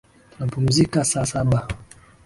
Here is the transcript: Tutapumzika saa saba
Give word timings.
Tutapumzika 0.31 1.03
saa 1.11 1.25
saba 1.31 1.59